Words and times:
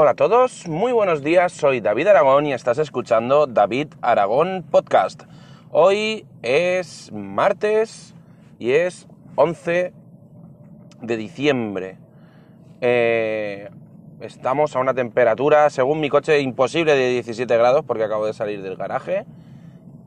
Hola 0.00 0.10
a 0.12 0.14
todos, 0.14 0.68
muy 0.68 0.92
buenos 0.92 1.24
días, 1.24 1.50
soy 1.50 1.80
David 1.80 2.06
Aragón 2.06 2.46
y 2.46 2.52
estás 2.52 2.78
escuchando 2.78 3.48
David 3.48 3.88
Aragón 4.00 4.64
Podcast. 4.70 5.24
Hoy 5.72 6.24
es 6.40 7.10
martes 7.12 8.14
y 8.60 8.70
es 8.70 9.08
11 9.34 9.92
de 11.02 11.16
diciembre. 11.16 11.96
Eh, 12.80 13.70
estamos 14.20 14.76
a 14.76 14.78
una 14.78 14.94
temperatura, 14.94 15.68
según 15.68 15.98
mi 15.98 16.08
coche, 16.10 16.38
imposible 16.42 16.94
de 16.94 17.10
17 17.14 17.56
grados 17.56 17.84
porque 17.84 18.04
acabo 18.04 18.24
de 18.24 18.34
salir 18.34 18.62
del 18.62 18.76
garaje. 18.76 19.26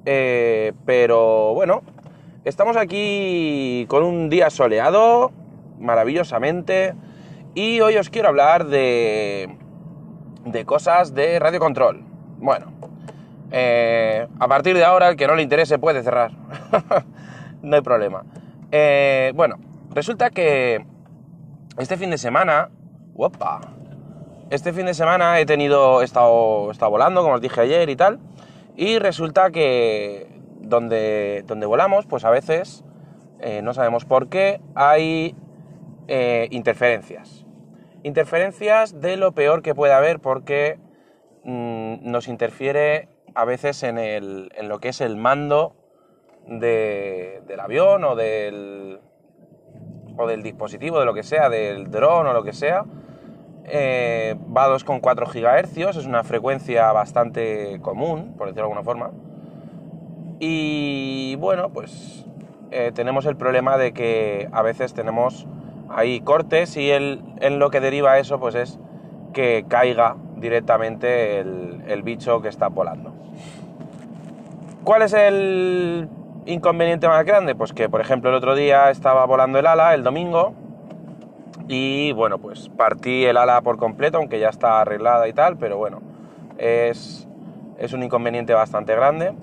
Eh, 0.05 0.71
pero 0.85 1.53
bueno, 1.53 1.81
estamos 2.45 2.77
aquí 2.77 3.85
con 3.89 4.03
un 4.03 4.29
día 4.29 4.49
soleado, 4.51 5.33
maravillosamente. 5.81 6.93
Y 7.55 7.81
hoy 7.81 7.97
os 7.97 8.09
quiero 8.09 8.29
hablar 8.29 8.67
de, 8.67 9.57
de 10.45 10.65
cosas 10.65 11.13
de 11.13 11.39
radio 11.39 11.59
control. 11.59 12.03
Bueno, 12.37 12.71
eh, 13.51 14.27
a 14.39 14.47
partir 14.47 14.75
de 14.75 14.83
ahora, 14.83 15.09
el 15.09 15.15
que 15.15 15.27
no 15.27 15.35
le 15.35 15.43
interese 15.43 15.77
puede 15.77 16.03
cerrar. 16.03 16.31
no 17.61 17.75
hay 17.75 17.81
problema. 17.81 18.23
Eh, 18.71 19.31
bueno, 19.35 19.57
resulta 19.91 20.29
que 20.29 20.85
este 21.77 21.97
fin 21.97 22.09
de 22.09 22.17
semana. 22.17 22.69
¡Opa! 23.15 23.61
Este 24.49 24.73
fin 24.73 24.85
de 24.85 24.93
semana 24.93 25.39
he 25.39 25.45
tenido. 25.45 26.01
He 26.01 26.05
estado, 26.05 26.71
estado 26.71 26.91
volando, 26.91 27.21
como 27.21 27.35
os 27.35 27.41
dije 27.41 27.61
ayer 27.61 27.89
y 27.89 27.95
tal. 27.95 28.19
Y 28.75 28.99
resulta 28.99 29.51
que 29.51 30.27
donde, 30.61 31.43
donde 31.45 31.65
volamos, 31.65 32.05
pues 32.05 32.23
a 32.23 32.29
veces, 32.29 32.83
eh, 33.39 33.61
no 33.61 33.73
sabemos 33.73 34.05
por 34.05 34.29
qué, 34.29 34.61
hay 34.75 35.35
interferencias 36.49 37.45
Interferencias 38.03 38.99
de 38.99 39.17
lo 39.17 39.33
peor 39.33 39.61
que 39.61 39.75
puede 39.75 39.93
haber 39.93 40.19
porque 40.19 40.79
mm, 41.43 42.09
nos 42.09 42.27
interfiere 42.27 43.09
a 43.35 43.45
veces 43.45 43.83
en, 43.83 43.97
el, 43.97 44.51
en, 44.55 44.69
lo 44.69 44.79
que 44.79 44.89
es 44.89 45.01
el 45.01 45.17
mando 45.17 45.75
de, 46.47 47.41
del 47.47 47.59
avión 47.59 48.03
o 48.03 48.15
del, 48.15 48.99
o 50.17 50.27
del 50.27 50.41
dispositivo, 50.43 50.99
de 50.99 51.05
lo 51.05 51.13
que 51.13 51.23
sea, 51.23 51.49
del 51.49 51.91
dron 51.91 52.27
o 52.27 52.33
lo 52.33 52.43
que 52.43 52.53
sea. 52.53 52.85
Eh, 53.65 54.35
va 54.55 54.65
a 54.65 54.69
2,4 54.69 55.27
GHz, 55.27 55.97
es 55.97 56.05
una 56.05 56.23
frecuencia 56.23 56.91
bastante 56.91 57.79
común, 57.81 58.33
por 58.37 58.47
decirlo 58.47 58.67
de 58.67 58.73
alguna 58.73 58.83
forma. 58.83 59.11
Y 60.39 61.35
bueno, 61.35 61.69
pues 61.69 62.25
eh, 62.71 62.91
tenemos 62.93 63.27
el 63.27 63.35
problema 63.35 63.77
de 63.77 63.93
que 63.93 64.49
a 64.51 64.63
veces 64.63 64.93
tenemos 64.93 65.45
hay 65.93 66.21
cortes 66.21 66.77
y 66.77 66.91
en 66.91 67.59
lo 67.59 67.69
que 67.69 67.79
deriva 67.79 68.19
eso 68.19 68.39
pues 68.39 68.55
es 68.55 68.79
que 69.31 69.65
caiga 69.67 70.15
directamente 70.37 71.39
el, 71.39 72.01
bicho 72.03 72.41
que 72.41 72.49
está 72.49 72.67
volando. 72.67 73.13
¿Cuál 74.83 75.03
es 75.03 75.13
el 75.13 76.09
inconveniente 76.45 77.07
más 77.07 77.23
grande? 77.25 77.53
Pues 77.55 77.73
que, 77.73 77.87
por 77.89 78.01
ejemplo, 78.01 78.29
el 78.29 78.35
otro 78.35 78.55
día 78.55 78.89
estaba 78.89 79.25
volando 79.25 79.59
el 79.59 79.67
ala, 79.67 79.93
el 79.93 80.03
domingo, 80.03 80.53
y 81.67 82.11
bueno, 82.13 82.39
pues 82.39 82.69
partí 82.69 83.25
el 83.25 83.37
ala 83.37 83.61
por 83.61 83.77
completo, 83.77 84.17
aunque 84.17 84.39
ya 84.39 84.49
está 84.49 84.81
arreglada 84.81 85.27
y 85.27 85.33
tal, 85.33 85.57
pero 85.57 85.77
bueno, 85.77 86.01
es, 86.57 87.27
un 87.93 88.03
inconveniente 88.03 88.53
bastante 88.53 88.95
grande. 88.95 89.33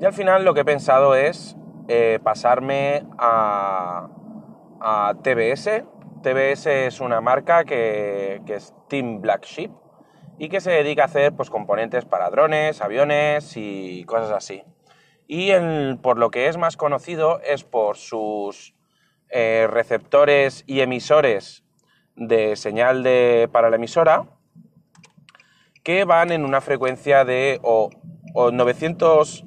Y 0.00 0.04
al 0.04 0.12
final 0.12 0.44
lo 0.44 0.54
que 0.54 0.60
he 0.60 0.64
pensado 0.64 1.14
es 1.14 1.56
eh, 1.86 2.18
pasarme 2.22 3.04
a, 3.16 4.08
a 4.86 5.14
TBS. 5.22 5.82
TBS 6.22 6.66
es 6.66 7.00
una 7.00 7.22
marca 7.22 7.64
que, 7.64 8.42
es 8.46 8.74
Team 8.88 9.22
Black 9.22 9.46
Sheep 9.46 9.70
y 10.38 10.50
que 10.50 10.60
se 10.60 10.70
dedica 10.70 11.02
a 11.02 11.06
hacer 11.06 11.32
pues, 11.32 11.48
componentes 11.48 12.04
para 12.04 12.28
drones, 12.28 12.82
aviones 12.82 13.56
y 13.56 14.04
cosas 14.04 14.30
así. 14.30 14.62
Y 15.26 15.52
por 16.02 16.18
lo 16.18 16.30
que 16.30 16.48
es 16.48 16.58
más 16.58 16.76
conocido 16.76 17.40
es 17.40 17.64
por 17.64 17.96
sus 17.96 18.74
eh, 19.30 19.66
receptores 19.70 20.64
y 20.66 20.80
emisores 20.80 21.64
de 22.14 22.54
señal 22.56 23.02
de, 23.02 23.48
para 23.50 23.70
la 23.70 23.76
emisora 23.76 24.26
que 25.82 26.04
van 26.04 26.30
en 26.30 26.44
una 26.44 26.60
frecuencia 26.60 27.24
de 27.24 27.58
o, 27.62 27.90
o 28.34 28.50
900 28.50 29.44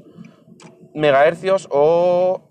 megahercios 0.95 1.67
o 1.71 2.46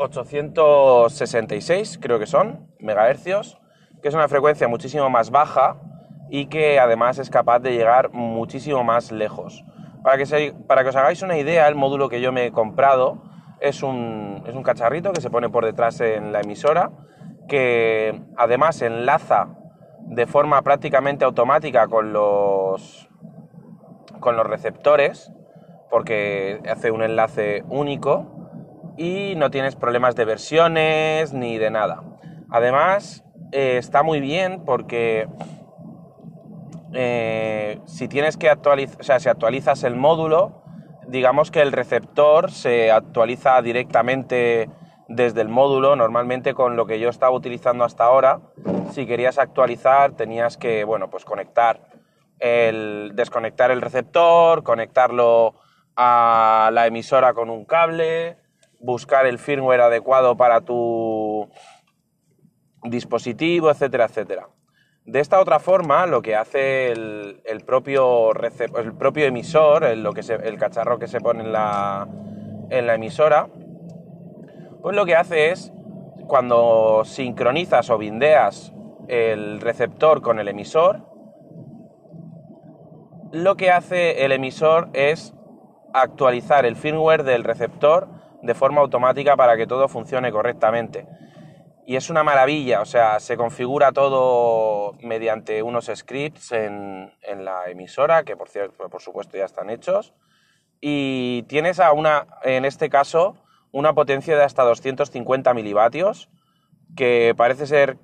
866, 0.00 1.98
creo 2.00 2.18
que 2.18 2.26
son, 2.26 2.66
megahercios, 2.78 3.58
que 4.02 4.08
es 4.08 4.14
una 4.14 4.28
frecuencia 4.28 4.66
muchísimo 4.66 5.10
más 5.10 5.30
baja 5.30 5.76
y 6.30 6.46
que 6.46 6.80
además 6.80 7.18
es 7.18 7.28
capaz 7.28 7.58
de 7.58 7.72
llegar 7.72 8.10
muchísimo 8.10 8.82
más 8.82 9.12
lejos. 9.12 9.62
Para 10.02 10.16
que, 10.16 10.54
para 10.66 10.82
que 10.82 10.88
os 10.88 10.96
hagáis 10.96 11.20
una 11.20 11.36
idea, 11.36 11.68
el 11.68 11.74
módulo 11.74 12.08
que 12.08 12.22
yo 12.22 12.32
me 12.32 12.46
he 12.46 12.52
comprado 12.52 13.22
es 13.60 13.82
un, 13.82 14.42
es 14.46 14.54
un 14.54 14.62
cacharrito 14.62 15.12
que 15.12 15.20
se 15.20 15.28
pone 15.28 15.50
por 15.50 15.66
detrás 15.66 16.00
en 16.00 16.32
la 16.32 16.40
emisora, 16.40 16.92
que 17.46 18.22
además 18.38 18.80
enlaza 18.80 19.48
de 20.00 20.26
forma 20.26 20.62
prácticamente 20.62 21.26
automática 21.26 21.88
con 21.88 22.14
los, 22.14 23.10
con 24.18 24.38
los 24.38 24.46
receptores, 24.46 25.30
porque 25.90 26.62
hace 26.70 26.90
un 26.90 27.02
enlace 27.02 27.64
único 27.68 28.39
y 29.00 29.34
no 29.34 29.50
tienes 29.50 29.76
problemas 29.76 30.14
de 30.14 30.26
versiones 30.26 31.32
ni 31.32 31.56
de 31.56 31.70
nada. 31.70 32.02
Además, 32.50 33.24
eh, 33.50 33.78
está 33.78 34.02
muy 34.02 34.20
bien 34.20 34.62
porque 34.66 35.26
eh, 36.92 37.80
si 37.86 38.08
tienes 38.08 38.36
que 38.36 38.50
actualizar, 38.50 39.00
o 39.00 39.02
sea, 39.02 39.18
si 39.18 39.30
actualizas 39.30 39.84
el 39.84 39.96
módulo, 39.96 40.62
digamos 41.08 41.50
que 41.50 41.62
el 41.62 41.72
receptor 41.72 42.50
se 42.50 42.90
actualiza 42.90 43.62
directamente 43.62 44.68
desde 45.08 45.40
el 45.40 45.48
módulo, 45.48 45.96
normalmente 45.96 46.52
con 46.52 46.76
lo 46.76 46.84
que 46.84 47.00
yo 47.00 47.08
estaba 47.08 47.32
utilizando 47.32 47.84
hasta 47.84 48.04
ahora. 48.04 48.40
Si 48.92 49.06
querías 49.06 49.38
actualizar, 49.38 50.12
tenías 50.12 50.58
que, 50.58 50.84
bueno, 50.84 51.08
pues 51.08 51.24
conectar 51.24 51.80
el, 52.38 53.12
desconectar 53.14 53.70
el 53.70 53.80
receptor, 53.80 54.62
conectarlo 54.62 55.54
a 55.96 56.68
la 56.70 56.86
emisora 56.86 57.32
con 57.32 57.48
un 57.48 57.64
cable, 57.64 58.36
buscar 58.80 59.26
el 59.26 59.38
firmware 59.38 59.82
adecuado 59.82 60.36
para 60.36 60.62
tu 60.62 61.48
dispositivo, 62.82 63.70
etcétera, 63.70 64.06
etcétera. 64.06 64.48
De 65.04 65.20
esta 65.20 65.40
otra 65.40 65.58
forma, 65.58 66.06
lo 66.06 66.22
que 66.22 66.36
hace 66.36 66.92
el, 66.92 67.62
propio, 67.66 68.32
el 68.32 68.94
propio 68.94 69.26
emisor, 69.26 69.84
el, 69.84 70.02
lo 70.02 70.12
que 70.12 70.20
el 70.20 70.58
cacharro 70.58 70.98
que 70.98 71.08
se 71.08 71.20
pone 71.20 71.42
en 71.42 71.52
la, 71.52 72.08
en 72.70 72.86
la 72.86 72.94
emisora, 72.94 73.48
pues 74.82 74.96
lo 74.96 75.04
que 75.04 75.16
hace 75.16 75.50
es, 75.50 75.72
cuando 76.26 77.02
sincronizas 77.04 77.90
o 77.90 77.98
bindeas 77.98 78.72
el 79.08 79.60
receptor 79.60 80.22
con 80.22 80.38
el 80.38 80.48
emisor, 80.48 81.06
lo 83.32 83.56
que 83.56 83.70
hace 83.70 84.24
el 84.24 84.32
emisor 84.32 84.90
es 84.92 85.34
actualizar 85.92 86.66
el 86.66 86.76
firmware 86.76 87.24
del 87.24 87.44
receptor 87.44 88.19
de 88.42 88.54
forma 88.54 88.80
automática 88.80 89.36
para 89.36 89.56
que 89.56 89.66
todo 89.66 89.88
funcione 89.88 90.32
correctamente. 90.32 91.06
Y 91.86 91.96
es 91.96 92.08
una 92.08 92.22
maravilla, 92.22 92.82
o 92.82 92.84
sea, 92.84 93.18
se 93.18 93.36
configura 93.36 93.92
todo 93.92 94.92
mediante 95.02 95.62
unos 95.62 95.90
scripts 95.92 96.52
en, 96.52 97.10
la 97.38 97.68
emisora, 97.68 98.22
que 98.22 98.36
por 98.36 98.48
cierto, 98.48 98.88
por 98.88 99.02
supuesto 99.02 99.36
ya 99.36 99.44
están 99.44 99.70
hechos. 99.70 100.14
Y 100.80 101.42
tienes 101.48 101.80
a 101.80 101.92
una, 101.92 102.26
en 102.42 102.64
este 102.64 102.88
caso, 102.88 103.36
una 103.72 103.92
potencia 103.92 104.36
de 104.36 104.44
hasta 104.44 104.62
250 104.62 105.52
milivatios, 105.52 106.28
que 106.96 107.34
parece 107.36 107.66
ser 107.66 107.98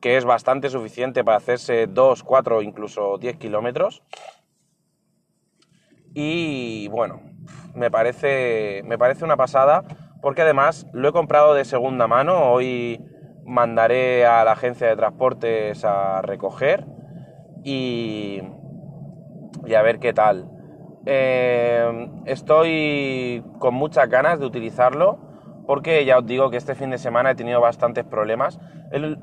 que 0.00 0.16
es 0.16 0.24
bastante 0.24 0.70
suficiente 0.70 1.24
para 1.24 1.36
hacerse 1.36 1.86
2, 1.86 2.22
4, 2.22 2.62
incluso 2.62 3.18
10 3.18 3.36
kilómetros. 3.38 4.02
Y 6.14 6.88
bueno, 6.88 7.20
me 7.74 7.90
parece, 7.90 8.82
me 8.84 8.98
parece 8.98 9.24
una 9.24 9.36
pasada 9.36 9.84
porque 10.20 10.42
además 10.42 10.86
lo 10.92 11.08
he 11.08 11.12
comprado 11.12 11.54
de 11.54 11.64
segunda 11.64 12.06
mano. 12.06 12.52
Hoy 12.52 13.04
mandaré 13.44 14.26
a 14.26 14.44
la 14.44 14.52
agencia 14.52 14.86
de 14.88 14.96
transportes 14.96 15.84
a 15.84 16.22
recoger 16.22 16.84
y, 17.64 18.42
y 19.66 19.74
a 19.74 19.82
ver 19.82 19.98
qué 19.98 20.12
tal. 20.12 20.50
Eh, 21.06 22.08
estoy 22.26 23.42
con 23.58 23.74
muchas 23.74 24.08
ganas 24.08 24.38
de 24.38 24.46
utilizarlo 24.46 25.18
porque 25.66 26.04
ya 26.04 26.18
os 26.18 26.26
digo 26.26 26.50
que 26.50 26.56
este 26.56 26.74
fin 26.74 26.90
de 26.90 26.98
semana 26.98 27.30
he 27.30 27.34
tenido 27.34 27.60
bastantes 27.60 28.04
problemas. 28.04 28.58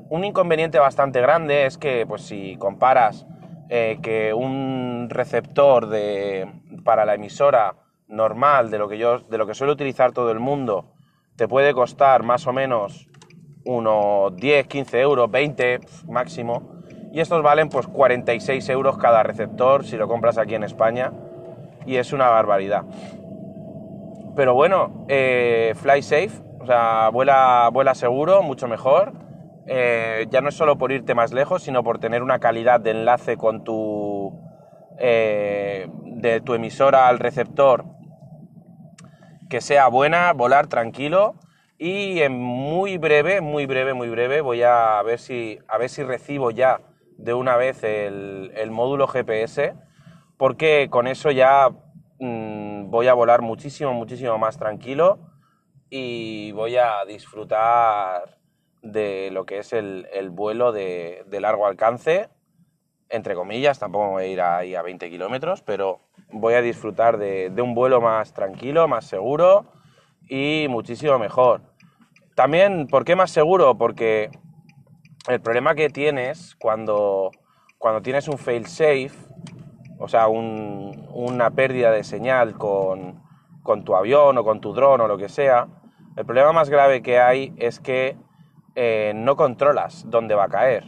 un 0.08 0.24
inconveniente 0.24 0.78
bastante 0.78 1.20
grande 1.20 1.66
es 1.66 1.76
que 1.76 2.06
pues 2.06 2.22
si 2.22 2.56
comparas 2.56 3.26
eh, 3.68 3.98
que 4.02 4.32
un 4.32 5.08
receptor 5.10 5.88
de, 5.88 6.50
para 6.84 7.04
la 7.04 7.14
emisora 7.14 7.76
normal 8.06 8.70
de 8.70 8.78
lo 8.78 8.88
que 8.88 8.98
yo 8.98 9.18
de 9.20 9.38
lo 9.38 9.46
que 9.46 9.54
suele 9.54 9.72
utilizar 9.72 10.12
todo 10.12 10.30
el 10.30 10.40
mundo 10.40 10.94
te 11.36 11.46
puede 11.46 11.72
costar 11.72 12.22
más 12.22 12.46
o 12.46 12.52
menos 12.52 13.08
unos 13.64 14.34
10, 14.36 14.66
15 14.66 15.00
euros, 15.00 15.30
20 15.30 15.80
máximo. 16.08 16.80
Y 17.12 17.20
estos 17.20 17.42
valen 17.42 17.68
pues 17.68 17.86
46 17.86 18.68
euros 18.70 18.98
cada 18.98 19.22
receptor 19.22 19.84
si 19.84 19.96
lo 19.96 20.08
compras 20.08 20.38
aquí 20.38 20.54
en 20.54 20.64
España 20.64 21.12
y 21.86 21.96
es 21.96 22.12
una 22.12 22.28
barbaridad. 22.28 22.84
Pero 24.34 24.54
bueno, 24.54 25.04
eh, 25.08 25.74
fly 25.76 26.02
safe, 26.02 26.30
o 26.60 26.66
sea, 26.66 27.08
vuela, 27.10 27.70
vuela 27.72 27.94
seguro, 27.94 28.42
mucho 28.42 28.68
mejor. 28.68 29.12
Eh, 29.66 30.26
ya 30.30 30.40
no 30.40 30.48
es 30.48 30.54
solo 30.54 30.78
por 30.78 30.92
irte 30.92 31.14
más 31.14 31.32
lejos, 31.32 31.62
sino 31.62 31.82
por 31.82 31.98
tener 31.98 32.22
una 32.22 32.38
calidad 32.38 32.80
de 32.80 32.92
enlace 32.92 33.36
con 33.36 33.64
tu, 33.64 34.32
eh, 34.98 35.88
de 36.20 36.40
tu 36.40 36.54
emisora 36.54 37.08
al 37.08 37.18
receptor 37.18 37.84
que 39.48 39.60
sea 39.60 39.88
buena, 39.88 40.32
volar 40.32 40.66
tranquilo 40.66 41.36
y 41.78 42.20
en 42.20 42.38
muy 42.38 42.98
breve, 42.98 43.40
muy 43.40 43.66
breve, 43.66 43.94
muy 43.94 44.08
breve 44.08 44.40
voy 44.40 44.62
a 44.62 45.00
ver 45.02 45.18
si, 45.18 45.58
a 45.68 45.78
ver 45.78 45.88
si 45.88 46.02
recibo 46.02 46.50
ya 46.50 46.80
de 47.16 47.34
una 47.34 47.56
vez 47.56 47.82
el, 47.84 48.70
módulo 48.70 49.06
GPS 49.06 49.74
porque 50.36 50.88
con 50.90 51.06
eso 51.06 51.30
ya 51.30 51.70
mm, 52.18 52.90
voy 52.90 53.06
a 53.06 53.14
volar 53.14 53.40
muchísimo, 53.40 53.92
muchísimo 53.94 54.38
más 54.38 54.58
tranquilo 54.58 55.18
y 55.88 56.52
voy 56.52 56.76
a 56.76 57.04
disfrutar 57.06 58.38
de 58.82 59.30
lo 59.32 59.46
que 59.46 59.58
es 59.58 59.72
el, 59.72 60.06
vuelo 60.30 60.72
de, 60.72 61.24
largo 61.30 61.66
alcance, 61.66 62.28
entre 63.10 63.34
comillas, 63.34 63.78
tampoco 63.78 64.10
voy 64.10 64.24
a 64.24 64.26
ir 64.26 64.40
ahí 64.40 64.74
a 64.74 64.82
20 64.82 65.08
kilómetros, 65.10 65.62
pero 65.62 66.00
voy 66.30 66.54
a 66.54 66.62
disfrutar 66.62 67.18
de, 67.18 67.52
un 67.62 67.74
vuelo 67.74 68.00
más 68.00 68.32
tranquilo, 68.34 68.86
más 68.88 69.06
seguro 69.06 69.66
y 70.28 70.66
muchísimo 70.68 71.18
mejor. 71.18 71.62
También, 72.34 72.86
¿por 72.86 73.04
qué 73.04 73.16
más 73.16 73.30
seguro? 73.30 73.76
Porque 73.76 74.30
el 75.28 75.40
problema 75.40 75.74
que 75.74 75.88
tienes 75.88 76.54
cuando, 76.56 77.30
cuando 77.78 78.02
tienes 78.02 78.28
un 78.28 78.38
fail 78.38 78.66
safe, 78.66 79.12
o 79.98 80.08
sea, 80.08 80.28
una 80.28 81.50
pérdida 81.50 81.90
de 81.90 82.04
señal 82.04 82.54
con, 82.54 83.22
con 83.62 83.84
tu 83.84 83.96
avión 83.96 84.38
o 84.38 84.44
con 84.44 84.60
tu 84.60 84.72
dron 84.72 85.00
o 85.00 85.08
lo 85.08 85.18
que 85.18 85.28
sea, 85.28 85.66
el 86.16 86.24
problema 86.24 86.52
más 86.52 86.68
grave 86.68 87.02
que 87.02 87.18
hay 87.18 87.54
es 87.58 87.80
que 87.80 88.16
eh, 88.74 89.12
no 89.14 89.36
controlas 89.36 90.04
dónde 90.08 90.34
va 90.34 90.44
a 90.44 90.48
caer. 90.48 90.84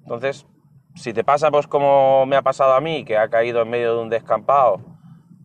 Entonces, 0.00 0.46
si 0.94 1.12
te 1.12 1.24
pasa 1.24 1.50
pues 1.50 1.66
como 1.66 2.26
me 2.26 2.36
ha 2.36 2.42
pasado 2.42 2.74
a 2.74 2.80
mí, 2.80 3.04
que 3.04 3.16
ha 3.16 3.28
caído 3.28 3.62
en 3.62 3.70
medio 3.70 3.96
de 3.96 4.02
un 4.02 4.08
descampado, 4.08 4.80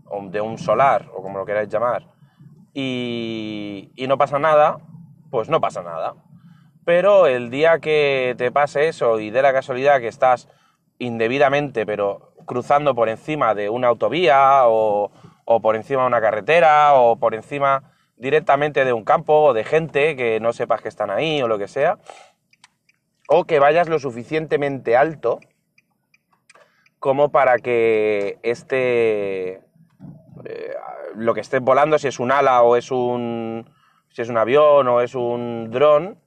o 0.05 0.21
de 0.29 0.41
un 0.41 0.57
solar, 0.57 1.07
o 1.13 1.21
como 1.21 1.37
lo 1.37 1.45
queráis 1.45 1.69
llamar, 1.69 2.05
y, 2.73 3.91
no 4.07 4.17
pasa 4.17 4.39
nada, 4.39 4.77
pues 5.31 5.49
no 5.49 5.59
pasa 5.59 5.81
nada. 5.81 6.15
Pero 6.85 7.27
el 7.27 7.49
día 7.49 7.79
que 7.79 8.35
te 8.37 8.51
pase 8.51 8.87
eso 8.87 9.19
y 9.19 9.31
de 9.31 9.41
la 9.41 9.51
casualidad 9.51 9.99
que 9.99 10.07
estás 10.07 10.47
indebidamente, 10.99 11.85
pero 11.85 12.33
cruzando 12.45 12.95
por 12.95 13.09
encima 13.09 13.55
de 13.55 13.69
una 13.69 13.87
autovía 13.87 14.67
o, 14.67 15.11
o 15.43 15.59
por 15.59 15.75
encima 15.75 16.01
de 16.01 16.07
una 16.07 16.21
carretera 16.21 16.93
o 16.93 17.17
por 17.17 17.35
encima 17.35 17.83
directamente 18.15 18.85
de 18.85 18.93
un 18.93 19.03
campo 19.03 19.33
o 19.43 19.53
de 19.53 19.63
gente 19.63 20.15
que 20.15 20.39
no 20.39 20.53
sepas 20.53 20.81
que 20.81 20.89
están 20.89 21.09
ahí 21.09 21.41
o 21.41 21.47
lo 21.47 21.57
que 21.57 21.67
sea, 21.67 21.97
o 23.27 23.45
que 23.45 23.59
vayas 23.59 23.89
lo 23.89 23.99
suficientemente 23.99 24.95
alto 24.95 25.39
como 26.99 27.29
para 27.29 27.59
que 27.59 28.39
este 28.41 29.61
eh, 30.45 30.75
lo 31.15 31.33
que 31.33 31.41
estés 31.41 31.61
volando, 31.61 31.99
si 31.99 32.07
es 32.07 32.19
un 32.19 32.31
ala 32.31 32.63
o 32.63 32.75
es 32.75 32.91
un 32.91 33.69
si 34.09 34.21
es 34.21 34.29
un 34.29 34.37
avión 34.37 34.87
o 34.87 35.01
es 35.01 35.13
un 35.13 35.69
dron, 35.71 36.17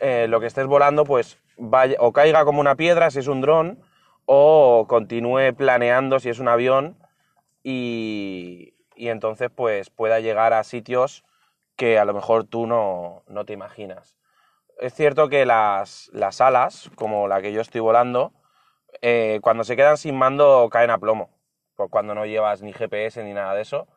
eh, 0.00 0.26
lo 0.28 0.40
que 0.40 0.46
estés 0.46 0.66
volando 0.66 1.04
pues 1.04 1.38
vaya, 1.56 1.96
o 1.98 2.12
caiga 2.12 2.44
como 2.44 2.60
una 2.60 2.74
piedra 2.74 3.10
si 3.10 3.20
es 3.20 3.28
un 3.28 3.40
dron 3.40 3.78
o 4.26 4.86
continúe 4.88 5.54
planeando 5.56 6.20
si 6.20 6.28
es 6.28 6.38
un 6.38 6.48
avión 6.48 6.96
y, 7.62 8.74
y 9.00 9.08
entonces 9.08 9.50
pues 9.54 9.88
pueda 9.88 10.20
llegar 10.20 10.52
a 10.52 10.62
sitios 10.62 11.24
que 11.80 11.98
a 11.98 12.04
lo 12.04 12.12
mejor 12.12 12.44
tú 12.44 12.66
no, 12.66 13.22
te 13.46 13.54
imaginas. 13.54 14.18
Es 14.80 14.94
cierto 14.94 15.28
que 15.28 15.44
las, 15.44 16.10
alas, 16.40 16.90
como 16.94 17.28
la 17.28 17.42
que 17.42 17.52
yo 17.52 17.60
estoy 17.60 17.82
volando, 17.82 18.32
eh, 19.02 19.38
cuando 19.42 19.62
se 19.62 19.76
quedan 19.76 19.98
sin 19.98 20.16
mando 20.16 20.70
caen 20.72 20.88
a 20.88 20.96
plomo, 20.96 21.28
por 21.76 21.90
cuando 21.90 22.14
no 22.14 22.24
llevas 22.24 22.62
ni 22.62 22.72
GPS 22.72 23.22
ni 23.22 23.34
nada 23.34 23.54
de 23.54 23.60
eso, 23.60 23.88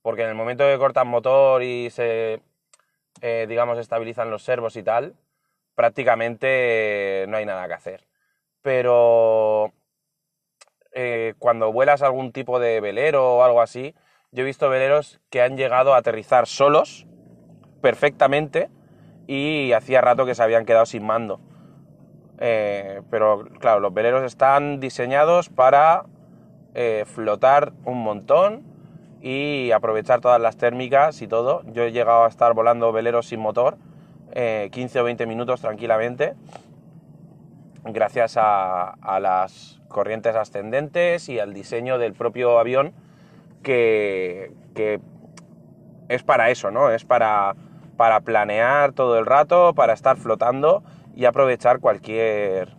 porque 0.00 0.22
en 0.22 0.30
el 0.30 0.34
momento 0.34 0.64
que 0.64 0.78
cortan 0.78 1.08
motor 1.08 1.62
y 1.62 1.90
se, 1.90 2.40
eh, 3.20 3.46
digamos, 3.50 3.76
estabilizan 3.78 4.30
los 4.30 4.42
servos 4.42 4.76
y 4.76 4.82
tal, 4.82 5.14
prácticamente 5.74 7.26
no 7.28 7.36
hay 7.36 7.44
nada 7.44 7.68
que 7.68 7.74
hacer. 7.74 8.06
Pero 8.62 9.74
eh, 10.92 11.34
cuando 11.38 11.70
vuelas 11.70 12.00
algún 12.00 12.32
tipo 12.32 12.58
de 12.58 12.80
velero 12.80 13.36
o 13.36 13.42
algo 13.42 13.60
así, 13.60 13.94
yo 14.30 14.42
he 14.42 14.46
visto 14.46 14.70
veleros 14.70 15.20
que 15.28 15.42
han 15.42 15.58
llegado 15.58 15.92
a 15.92 15.98
aterrizar 15.98 16.46
solos 16.46 17.06
perfectamente 17.82 18.70
y 19.30 19.72
hacía 19.74 20.00
rato 20.00 20.26
que 20.26 20.34
se 20.34 20.42
habían 20.42 20.64
quedado 20.64 20.86
sin 20.86 21.06
mando. 21.06 21.38
Eh, 22.38 23.00
pero 23.10 23.44
claro, 23.60 23.78
los 23.78 23.94
veleros 23.94 24.24
están 24.24 24.80
diseñados 24.80 25.48
para 25.48 26.06
eh, 26.74 27.04
flotar 27.06 27.72
un 27.84 28.02
montón 28.02 28.64
y 29.20 29.70
aprovechar 29.70 30.20
todas 30.20 30.40
las 30.40 30.56
térmicas 30.56 31.22
y 31.22 31.28
todo. 31.28 31.62
Yo 31.72 31.84
he 31.84 31.92
llegado 31.92 32.24
a 32.24 32.28
estar 32.28 32.54
volando 32.54 32.90
veleros 32.90 33.28
sin 33.28 33.38
motor 33.38 33.76
15 34.32 34.98
eh, 34.98 35.00
o 35.00 35.04
20 35.04 35.26
minutos 35.26 35.60
tranquilamente 35.60 36.34
gracias 37.84 38.34
a, 38.36 38.96
las 39.20 39.80
corrientes 39.86 40.34
ascendentes 40.34 41.28
y 41.28 41.38
al 41.38 41.54
diseño 41.54 41.98
del 41.98 42.14
propio 42.14 42.58
avión 42.58 42.94
que, 43.62 44.52
que 44.74 45.00
es 46.08 46.24
para 46.24 46.50
eso, 46.50 46.72
¿no? 46.72 46.90
Es 46.90 47.04
para 47.04 47.54
para 48.00 48.20
planear 48.20 48.92
todo 48.92 49.18
el 49.18 49.26
rato, 49.26 49.74
para 49.74 49.92
estar 49.92 50.16
flotando 50.16 50.82
y 51.14 51.26
aprovechar 51.26 51.80
cualquier, 51.80 52.70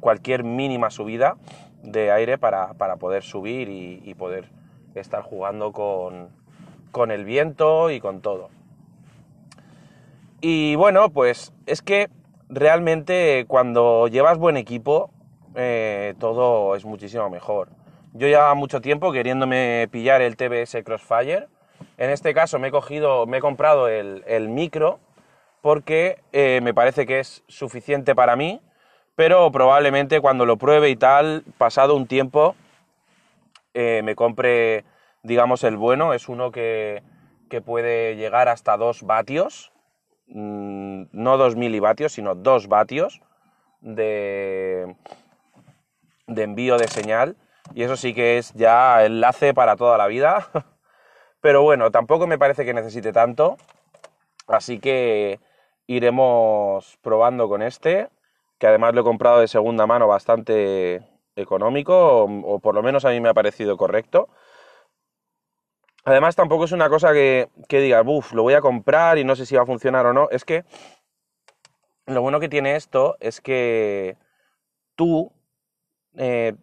cualquier 0.00 0.44
mínima 0.44 0.90
subida 0.90 1.38
de 1.82 2.12
aire 2.12 2.36
para, 2.36 2.74
poder 2.74 3.22
subir 3.22 3.70
y, 3.70 4.12
poder 4.12 4.50
estar 4.94 5.22
jugando 5.22 5.72
con, 5.72 7.10
el 7.10 7.24
viento 7.24 7.88
y 7.88 8.00
con 8.00 8.20
todo. 8.20 8.50
Y 10.42 10.74
bueno, 10.74 11.08
pues 11.08 11.54
es 11.64 11.80
que 11.80 12.10
realmente 12.50 13.46
cuando 13.48 14.08
llevas 14.08 14.36
buen 14.36 14.58
equipo, 14.58 15.08
eh, 15.54 16.16
todo 16.18 16.76
es 16.76 16.84
muchísimo 16.84 17.30
mejor. 17.30 17.70
Yo 18.12 18.26
llevaba 18.26 18.54
mucho 18.56 18.82
tiempo 18.82 19.10
queriéndome 19.10 19.88
pillar 19.90 20.20
el 20.20 20.36
TBS 20.36 20.84
Crossfire 20.84 21.48
en 21.98 22.10
este 22.10 22.34
caso 22.34 22.58
me 22.58 22.68
he 22.68 22.70
cogido, 22.70 23.26
me 23.26 23.38
he 23.38 23.40
comprado 23.40 23.88
el, 23.88 24.48
micro 24.48 24.98
porque 25.60 26.18
eh, 26.32 26.60
me 26.62 26.74
parece 26.74 27.06
que 27.06 27.20
es 27.20 27.44
suficiente 27.46 28.14
para 28.14 28.34
mí, 28.34 28.60
pero 29.14 29.50
probablemente 29.52 30.20
cuando 30.20 30.44
lo 30.44 30.56
pruebe 30.56 30.90
y 30.90 30.96
tal, 30.96 31.44
pasado 31.58 31.94
un 31.94 32.06
tiempo, 32.06 32.56
eh, 33.74 34.02
me 34.02 34.16
compre, 34.16 34.84
digamos, 35.22 35.64
el 35.64 35.76
bueno. 35.76 36.14
Es 36.14 36.28
uno 36.28 36.50
que, 36.50 37.02
puede 37.66 38.16
llegar 38.16 38.48
hasta 38.48 38.78
2 38.78 39.02
vatios, 39.02 39.72
mm, 40.26 41.04
no 41.12 41.36
2 41.36 41.54
milivatios, 41.54 42.12
sino 42.12 42.34
2 42.34 42.66
vatios 42.66 43.20
de, 43.80 44.96
de 46.26 46.42
envío 46.42 46.78
de 46.78 46.88
señal. 46.88 47.36
Y 47.74 47.82
eso 47.82 47.96
sí 47.96 48.14
que 48.14 48.38
es 48.38 48.52
ya 48.54 49.04
enlace 49.04 49.54
para 49.54 49.76
toda 49.76 49.98
la 49.98 50.06
vida. 50.06 50.48
Pero 51.42 51.62
bueno, 51.62 51.90
tampoco 51.90 52.26
me 52.26 52.38
parece 52.38 52.64
que 52.64 52.72
necesite 52.72 53.12
tanto. 53.12 53.58
Así 54.46 54.78
que 54.78 55.40
iremos 55.88 56.98
probando 57.02 57.48
con 57.48 57.62
este, 57.62 58.08
que 58.58 58.68
además 58.68 58.94
lo 58.94 59.02
he 59.02 59.04
comprado 59.04 59.40
de 59.40 59.48
segunda 59.48 59.86
mano 59.86 60.06
bastante 60.06 61.02
económico, 61.34 62.24
o, 62.24 62.58
por 62.60 62.74
lo 62.74 62.82
menos 62.82 63.04
a 63.04 63.10
mí 63.10 63.20
me 63.20 63.28
ha 63.28 63.34
parecido 63.34 63.76
correcto. 63.76 64.28
Además 66.04 66.36
tampoco 66.36 66.64
es 66.64 66.72
una 66.72 66.88
cosa 66.88 67.12
que, 67.12 67.48
que 67.68 67.80
diga, 67.80 68.02
uff, 68.02 68.32
lo 68.32 68.42
voy 68.42 68.54
a 68.54 68.60
comprar 68.60 69.18
y 69.18 69.24
no 69.24 69.34
sé 69.34 69.44
si 69.44 69.56
va 69.56 69.62
a 69.62 69.66
funcionar 69.66 70.06
o 70.06 70.12
no. 70.12 70.28
Es 70.30 70.44
que 70.44 70.64
lo 72.06 72.22
bueno 72.22 72.38
que 72.38 72.48
tiene 72.48 72.76
esto 72.76 73.16
es 73.18 73.40
que 73.40 74.16
tú 74.94 75.32
eh, 76.16 76.54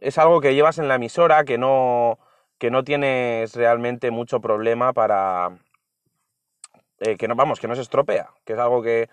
es 0.00 0.18
algo 0.18 0.40
que 0.40 0.54
llevas 0.54 0.78
en 0.78 0.88
la 0.88 0.96
emisora, 0.96 1.44
que 1.44 1.58
no, 1.58 2.18
que 2.58 2.70
no 2.70 2.84
tienes 2.84 3.54
realmente 3.54 4.10
mucho 4.10 4.40
problema 4.40 4.92
para... 4.92 5.58
Eh, 7.00 7.16
que 7.16 7.28
no, 7.28 7.34
vamos, 7.34 7.60
que 7.60 7.68
no 7.68 7.74
se 7.74 7.82
estropea, 7.82 8.30
que 8.44 8.54
es 8.54 8.58
algo 8.58 8.82
que, 8.82 9.08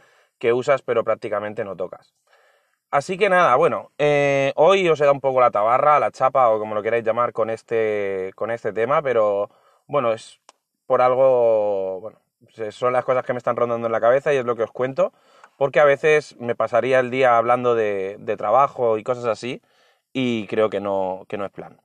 usas 0.53 0.81
pero 0.81 1.03
prácticamente 1.03 1.63
no 1.63 1.75
tocas. 1.75 2.13
Así 2.91 3.17
que 3.17 3.29
nada, 3.29 3.55
bueno, 3.55 3.91
eh, 3.97 4.53
hoy 4.55 4.87
os 4.89 4.99
he 4.99 5.03
dado 5.03 5.13
un 5.13 5.21
poco 5.21 5.39
la 5.41 5.51
tabarra, 5.51 5.99
la 5.99 6.11
chapa 6.11 6.49
o 6.49 6.59
como 6.59 6.75
lo 6.75 6.83
queráis 6.83 7.03
llamar 7.03 7.33
con 7.33 7.49
este, 7.49 8.31
con 8.35 8.51
este 8.51 8.73
tema, 8.73 9.01
pero 9.01 9.49
bueno, 9.87 10.13
es 10.13 10.39
por 10.85 11.01
algo, 11.01 12.01
bueno, 12.01 12.19
son 12.71 12.93
las 12.93 13.05
cosas 13.05 13.25
que 13.25 13.33
me 13.33 13.37
están 13.37 13.55
rondando 13.55 13.87
en 13.87 13.93
la 13.93 14.01
cabeza 14.01 14.33
y 14.33 14.37
es 14.37 14.45
lo 14.45 14.55
que 14.55 14.63
os 14.63 14.71
cuento. 14.71 15.13
porque 15.57 15.79
a 15.79 15.85
veces 15.85 16.35
me 16.39 16.55
pasaría 16.55 16.99
el 16.99 17.11
día 17.11 17.37
hablando 17.37 17.75
de, 17.75 18.17
trabajo 18.37 18.97
y 18.97 19.03
cosas 19.03 19.25
así, 19.25 19.61
y 20.13 20.47
creo 20.47 20.69
que 20.69 20.79
no, 20.81 21.25
que 21.29 21.37
no 21.37 21.45
es 21.45 21.51
plan. 21.51 21.82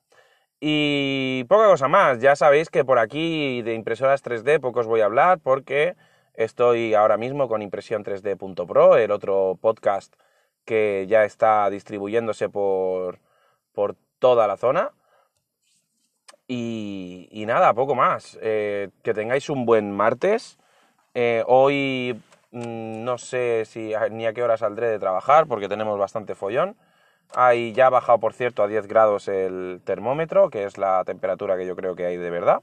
Y 0.60 1.44
poca 1.44 1.66
cosa 1.66 1.88
más, 1.88 2.20
ya 2.20 2.34
sabéis 2.34 2.68
que 2.68 2.84
por 2.84 2.98
aquí 2.98 3.62
de 3.62 3.74
impresoras 3.74 4.24
3D 4.24 4.60
poco 4.60 4.80
os 4.80 4.86
voy 4.86 5.00
a 5.00 5.04
hablar 5.04 5.38
porque 5.38 5.94
estoy 6.34 6.94
ahora 6.94 7.16
mismo 7.16 7.48
con 7.48 7.62
impresión 7.62 8.04
3D.pro, 8.04 8.96
el 8.96 9.10
otro 9.12 9.56
podcast 9.60 10.14
que 10.64 11.06
ya 11.08 11.24
está 11.24 11.70
distribuyéndose 11.70 12.48
por, 12.48 13.20
por 13.72 13.96
toda 14.18 14.46
la 14.46 14.56
zona. 14.56 14.92
Y, 16.48 17.44
nada, 17.46 17.74
poco 17.74 17.94
más. 17.94 18.38
Eh, 18.40 18.88
que 19.02 19.14
tengáis 19.14 19.50
un 19.50 19.66
buen 19.66 19.92
martes. 19.92 20.58
Eh, 21.14 21.44
hoy 21.46 22.20
mm, 22.52 23.04
no 23.04 23.18
sé 23.18 23.64
si 23.66 23.92
ni 24.10 24.26
a 24.26 24.32
qué 24.32 24.42
hora 24.42 24.56
saldré 24.56 24.88
de 24.88 24.98
trabajar 24.98 25.46
porque 25.46 25.68
tenemos 25.68 25.98
bastante 25.98 26.34
follón. 26.34 26.76
Ahí 27.34 27.72
ya 27.72 27.86
ha 27.86 27.90
bajado, 27.90 28.18
por 28.18 28.32
cierto, 28.32 28.62
a 28.62 28.68
10 28.68 28.86
grados 28.86 29.28
el 29.28 29.80
termómetro, 29.84 30.50
que 30.50 30.64
es 30.64 30.78
la 30.78 31.04
temperatura 31.04 31.56
que 31.56 31.66
yo 31.66 31.76
creo 31.76 31.94
que 31.94 32.06
hay 32.06 32.16
de 32.16 32.30
verdad. 32.30 32.62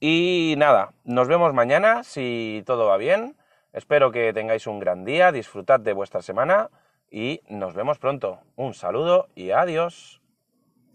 Y 0.00 0.54
nada, 0.56 0.94
nos 1.04 1.28
vemos 1.28 1.52
mañana 1.52 2.02
si 2.02 2.62
todo 2.66 2.86
va 2.86 2.96
bien. 2.96 3.36
Espero 3.72 4.10
que 4.10 4.32
tengáis 4.32 4.66
un 4.66 4.80
gran 4.80 5.04
día, 5.04 5.30
disfrutad 5.30 5.80
de 5.80 5.92
vuestra 5.92 6.22
semana 6.22 6.70
y 7.10 7.42
nos 7.48 7.74
vemos 7.74 7.98
pronto. 7.98 8.40
Un 8.56 8.74
saludo 8.74 9.28
y 9.34 9.50
adiós. 9.50 10.21